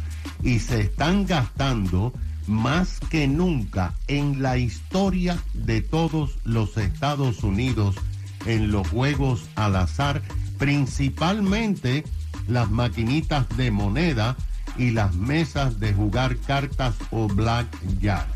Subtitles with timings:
[0.42, 2.12] y se están gastando
[2.48, 7.98] más que nunca en la historia de todos los Estados Unidos
[8.46, 10.22] en los juegos al azar,
[10.58, 12.04] principalmente
[12.48, 14.36] las maquinitas de moneda
[14.78, 18.28] y las mesas de jugar cartas o blackjack.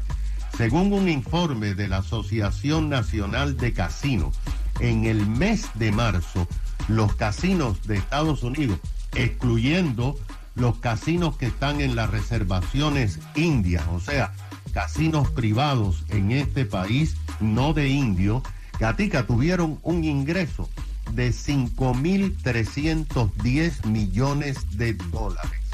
[0.57, 4.37] Según un informe de la Asociación Nacional de Casinos,
[4.79, 6.47] en el mes de marzo,
[6.87, 8.79] los casinos de Estados Unidos,
[9.13, 10.17] excluyendo
[10.55, 14.33] los casinos que están en las reservaciones indias, o sea,
[14.73, 18.43] casinos privados en este país, no de indio,
[18.79, 20.69] Gatica tuvieron un ingreso
[21.11, 25.65] de 5.310 millones de dólares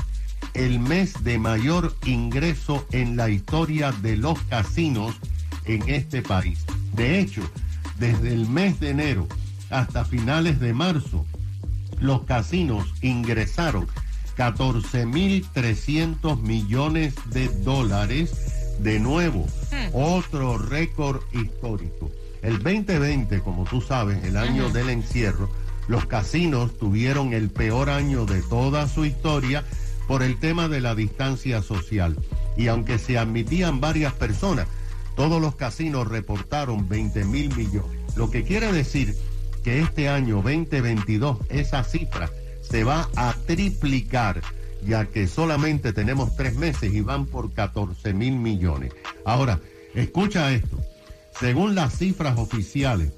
[0.54, 5.16] el mes de mayor ingreso en la historia de los casinos
[5.66, 6.66] en este país.
[6.94, 7.42] De hecho,
[8.00, 9.28] desde el mes de enero
[9.70, 11.26] hasta finales de marzo,
[12.00, 13.88] los casinos ingresaron
[14.38, 18.78] 14.300 millones de dólares.
[18.80, 19.46] De nuevo,
[19.94, 22.10] otro récord histórico.
[22.42, 25.50] El 2020, como tú sabes, el año del encierro,
[25.88, 29.64] los casinos tuvieron el peor año de toda su historia
[30.08, 32.18] por el tema de la distancia social.
[32.58, 34.68] Y aunque se admitían varias personas,
[35.16, 38.00] todos los casinos reportaron 20 mil millones.
[38.16, 39.16] Lo que quiere decir
[39.64, 42.30] que este año 2022 esa cifra
[42.62, 44.42] se va a triplicar,
[44.84, 48.94] ya que solamente tenemos tres meses y van por 14 mil millones.
[49.26, 49.60] Ahora,
[49.94, 50.80] escucha esto.
[51.40, 53.14] Según las cifras oficiales,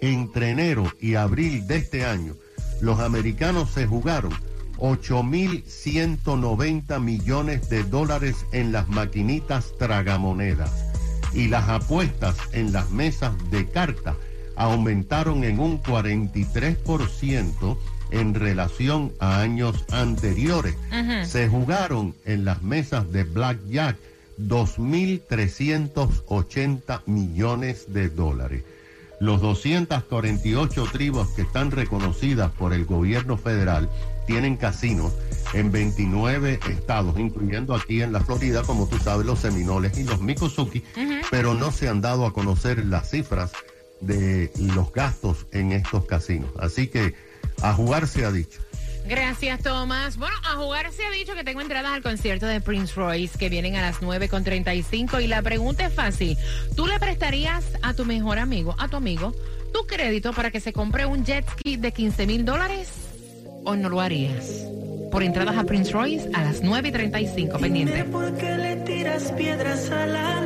[0.00, 2.34] entre enero y abril de este año,
[2.80, 4.32] los americanos se jugaron
[4.78, 10.72] 8.190 millones de dólares en las maquinitas tragamonedas
[11.32, 14.16] y las apuestas en las mesas de carta
[14.56, 17.76] aumentaron en un 43%
[18.10, 20.76] en relación a años anteriores.
[21.24, 23.96] Se jugaron en las mesas de Blackjack
[24.38, 28.64] 2.380 millones de dólares.
[29.20, 33.88] Los 248 tribus que están reconocidas por el gobierno federal
[34.26, 35.12] tienen casinos
[35.52, 40.20] en 29 estados, incluyendo aquí en la Florida, como tú sabes, los Seminoles y los
[40.20, 40.82] Mikosuki,
[41.30, 43.52] pero no se han dado a conocer las cifras
[44.00, 46.50] de los gastos en estos casinos.
[46.58, 47.14] Así que
[47.62, 48.60] a jugar se ha dicho.
[49.06, 50.16] Gracias, Tomás.
[50.16, 53.50] Bueno, a jugar se ha dicho que tengo entradas al concierto de Prince Royce que
[53.50, 56.38] vienen a las 9.35 y la pregunta es fácil.
[56.74, 59.34] ¿Tú le prestarías a tu mejor amigo, a tu amigo,
[59.74, 62.92] tu crédito para que se compre un jet ski de 15 mil dólares
[63.64, 64.66] o no lo harías?
[65.10, 68.04] Por entradas a Prince Royce a las 9.35, pendiente.
[68.04, 70.38] ¿Por qué le tiras piedras a la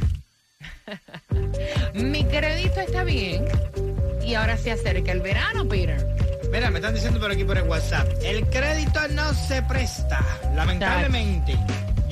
[1.95, 3.45] mi crédito está bien
[4.27, 6.07] y ahora se acerca el verano, Peter.
[6.51, 8.09] Mira, me están diciendo por aquí por el WhatsApp.
[8.23, 10.25] El crédito no se presta,
[10.55, 11.59] lamentablemente.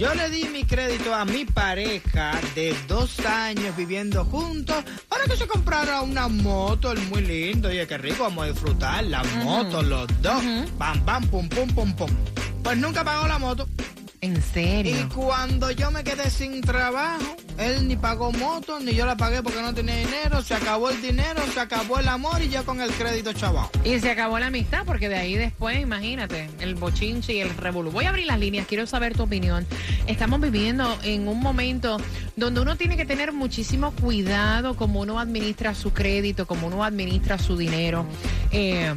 [0.02, 5.36] Yo le di mi crédito a mi pareja de dos años viviendo juntos para que
[5.36, 7.68] se comprara una moto, muy lindo.
[7.68, 10.42] Oye, qué rico, vamos a disfrutar la moto, los dos.
[10.76, 12.10] Pam, pam, pum, pum, pum, pum.
[12.64, 13.68] Pues nunca pagó la moto.
[14.20, 15.08] ¿En Y serio?
[15.14, 19.60] cuando yo me quedé sin trabajo, él ni pagó moto, ni yo la pagué porque
[19.60, 20.42] no tenía dinero.
[20.42, 23.68] Se acabó el dinero, se acabó el amor y yo con el crédito chaval.
[23.84, 27.90] Y se acabó la amistad, porque de ahí después, imagínate, el bochinche y el revolú.
[27.90, 29.66] Voy a abrir las líneas, quiero saber tu opinión.
[30.06, 31.98] Estamos viviendo en un momento
[32.36, 37.38] donde uno tiene que tener muchísimo cuidado como uno administra su crédito, como uno administra
[37.38, 38.06] su dinero.
[38.50, 38.94] Eh,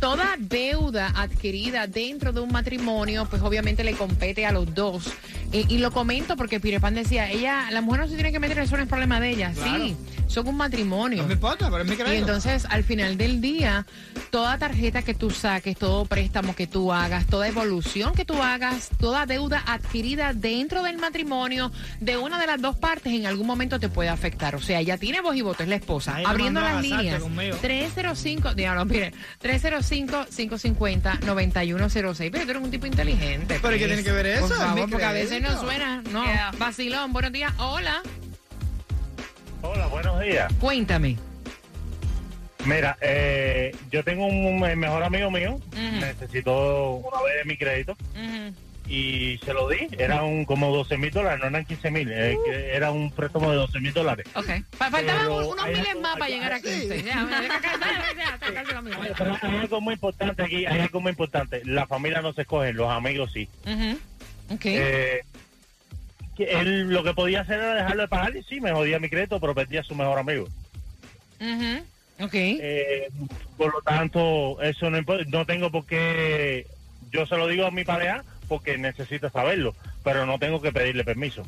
[0.00, 5.12] toda deuda adquirida dentro de un matrimonio, pues obviamente le compete a los dos.
[5.52, 8.38] Eh, y lo comento porque Peter Pan decía, ella, la mujer no se tiene que
[8.38, 9.52] meter, eso no es problema de ella.
[9.52, 9.84] Claro.
[9.84, 9.96] Sí,
[10.28, 11.22] son un matrimonio.
[11.22, 12.26] No me importa, pero es mi Y crédito.
[12.26, 13.86] entonces, al final del día,
[14.30, 18.90] toda tarjeta que tú saques, todo préstamo que tú hagas, toda evolución que tú hagas,
[19.00, 23.80] toda deuda adquirida dentro del matrimonio de una de las dos partes, en algún momento
[23.80, 24.54] te puede afectar.
[24.54, 26.16] O sea, ya tiene voz y voto, es la esposa.
[26.16, 27.22] Ahí Abriendo las líneas.
[27.22, 27.56] conmigo.
[27.60, 32.30] 305, diablo, mire, 305-550-9106.
[32.30, 33.58] Pero tú eres un tipo inteligente.
[33.60, 33.86] ¿Pero qué pues.
[33.88, 34.48] tiene que ver eso?
[34.48, 36.02] Por favor, porque a veces no suena.
[36.12, 36.50] No, Yeah.
[36.58, 37.52] vacilón, buenos días.
[37.58, 38.02] Hola,
[39.62, 40.52] Hola, buenos días.
[40.60, 41.16] cuéntame.
[42.64, 46.00] Mira, eh, yo tengo un, un mejor amigo mío, Ujú.
[46.00, 47.96] necesitó una vez mi crédito
[48.86, 49.88] y se lo di.
[49.98, 53.50] Era un, como 12 mil dólares, no eran 15 mil, eh, que era un préstamo
[53.50, 54.26] de 12 mil dólares.
[54.34, 54.46] Ok.
[54.76, 56.64] Fa- Faltaban unos miles algo- más para llegar a sí.
[56.64, 57.02] 15.
[57.02, 59.02] Ya, ya, ya, ya, ya, casi lo mismo.
[59.16, 61.62] Pero hay algo muy importante aquí, hay algo muy importante.
[61.64, 63.48] La familia no se escoge, los amigos sí.
[63.66, 63.98] Ujú.
[64.54, 64.62] Ok.
[64.64, 65.20] Eh,
[66.44, 69.40] él lo que podía hacer era dejarlo de pagar y sí, me jodía mi crédito,
[69.40, 70.44] pero perdía a su mejor amigo.
[71.40, 72.24] Ujú.
[72.24, 72.34] Ok.
[72.34, 73.08] Eh,
[73.56, 76.66] por lo tanto, eso no no tengo por qué,
[77.10, 81.04] yo se lo digo a mi pareja porque necesita saberlo, pero no tengo que pedirle
[81.04, 81.42] permiso.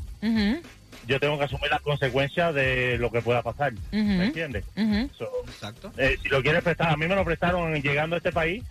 [1.06, 3.80] Yo tengo que asumir las consecuencias de lo que pueda pasar, Ujú.
[3.92, 4.64] ¿me entiendes?
[5.16, 5.92] So, Exacto.
[5.96, 8.62] eh, si lo quieres prestar, a mí me lo prestaron llegando a este país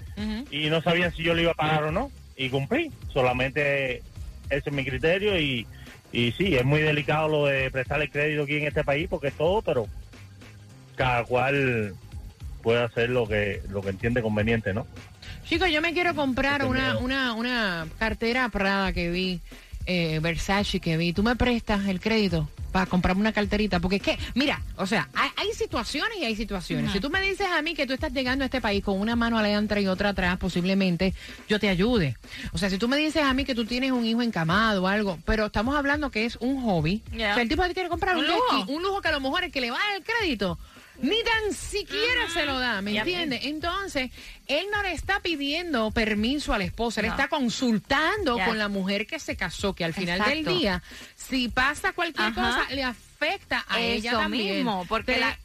[0.52, 2.92] y no sabían si yo lo iba a pagar o no, y cumplí.
[3.12, 4.04] Solamente
[4.50, 5.68] ese es mi criterio y,
[6.12, 9.28] y sí, es muy delicado lo de prestar el crédito aquí en este país porque
[9.28, 9.88] es todo, pero
[10.96, 11.94] cada cual
[12.62, 14.86] puede hacer lo que lo que entiende conveniente, ¿no?
[15.46, 19.40] Chicos, yo me quiero comprar Este una, una, una cartera Prada que vi,
[19.90, 21.14] eh, Versace que vi.
[21.14, 23.80] ¿Tú me prestas el crédito para comprarme una carterita?
[23.80, 26.92] Porque es que, mira, o sea, hay, hay situaciones y hay situaciones.
[26.92, 29.16] Si tú me dices a mí que tú estás llegando a este país con una
[29.16, 31.16] mano adelante y otra atrás, posiblemente
[31.48, 32.16] yo te ayude.
[32.52, 34.88] O sea, si tú me dices a mí que tú tienes un hijo encamado o
[34.88, 37.02] algo, pero estamos hablando que es un hobby.
[37.12, 37.32] Yeah.
[37.32, 38.66] O sea, el tipo te quiere comprar un, lujo.
[38.68, 40.60] un lujo que a lo mejor el que le va el crédito
[41.02, 43.42] Ni tan siquiera se lo da, ¿me entiendes?
[43.46, 44.12] Entonces,
[44.48, 47.14] él no le está pidiendo permiso a la esposa, él No.
[47.14, 50.84] está consultando con la mujer que se casó, que al final del día,
[51.16, 52.42] si pasa cualquier Ajá.
[52.66, 54.56] cosa, le afecta a ella también.
[54.58, 55.38] mismo, porque la,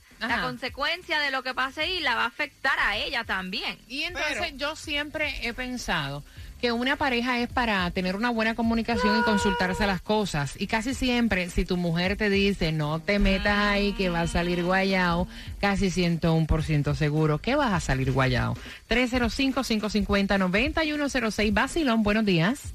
[0.43, 3.79] consecuencia de lo que pase ahí la va a afectar a ella también.
[3.89, 6.25] Y entonces Pero- yo siempre he pensado
[6.65, 10.59] que una pareja es para tener una buena comunicación y consultarse las cosas.
[10.59, 14.27] Y casi siempre, si tu mujer te dice, no te metas ahí que va a
[14.27, 15.29] salir guayao,
[15.61, 18.57] casi 101% seguro que vas a salir guayao.
[18.89, 22.73] 305-550-9106, Basilón, buenos días.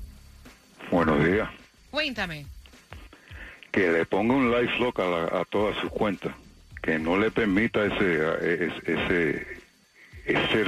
[0.92, 1.50] Buenos días.
[1.90, 2.46] Cuéntame.
[3.72, 6.36] Que le ponga un life lock a, la- a todas sus cuentas.
[6.84, 8.20] Que no le permita ese,
[8.68, 9.48] ese, ese,
[10.28, 10.66] ese,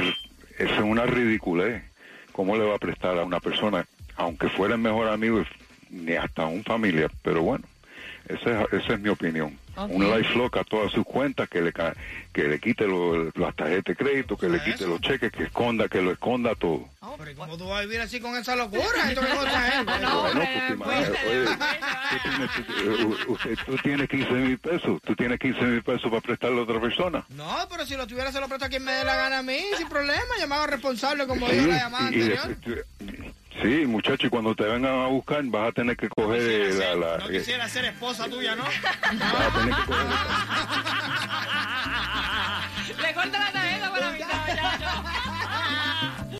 [0.58, 1.84] ese una ridiculez.
[2.32, 3.86] ¿Cómo le va a prestar a una persona,
[4.16, 5.44] aunque fuera el mejor amigo,
[5.90, 7.10] ni hasta un familia?
[7.24, 7.66] Pero bueno,
[8.28, 9.58] esa es, esa es mi opinión.
[9.76, 9.90] Ok.
[9.90, 11.72] Un life lock a todas sus cuentas, que le,
[12.34, 14.66] que le quite lo- las tarjetas de crédito, que le Eso.
[14.66, 16.90] quite los cheques, que esconda, que lo esconda todo.
[17.02, 18.84] No, pero ¿y cómo tú vas a vivir así con esa locura?
[19.10, 20.02] Esto que cosa es, güey.
[20.02, 20.28] No,
[22.12, 25.02] tú tienes, eh, tú, tienes 15 mil pesos.
[25.04, 27.26] Tú tienes 15 mil pesos para prestarle a otra persona.
[27.30, 29.44] No, pero si lo tuviera, se lo presto a quien me dé la gana a
[29.44, 30.38] mí, sin problema.
[30.40, 32.58] Llamado responsable, como sí, dijo la llamada y, anterior.
[33.02, 36.78] Y, Sí, muchacho, y cuando te vengan a buscar vas a tener que coger no
[36.78, 38.64] ser, la, No eh, quisiera ser esposa tuya, ¿no?
[38.64, 40.06] Vas a tener que coger...
[43.02, 43.52] Le corta la